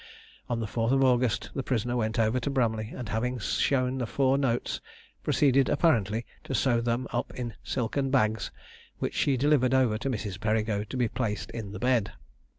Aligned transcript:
On 0.49 0.59
the 0.59 0.65
fourth 0.65 0.91
of 0.93 1.03
August 1.03 1.51
the 1.53 1.61
prisoner 1.61 1.95
went 1.95 2.17
over 2.17 2.39
to 2.39 2.49
Bramley, 2.49 2.89
and 2.89 3.07
having 3.09 3.37
shown 3.37 3.99
the 3.99 4.07
four 4.07 4.35
notes, 4.35 4.81
proceeded 5.21 5.69
apparently 5.69 6.25
to 6.43 6.55
sew 6.55 6.81
them 6.81 7.07
up 7.13 7.31
in 7.35 7.53
silken 7.63 8.09
bags, 8.09 8.49
which 8.97 9.13
she 9.13 9.37
delivered 9.37 9.75
over 9.75 9.99
to 9.99 10.09
Mrs. 10.09 10.39
Perigo 10.39 10.83
to 10.85 10.97
be 10.97 11.07
placed 11.07 11.51
in 11.51 11.71
the 11.71 11.77
bed. 11.77 12.13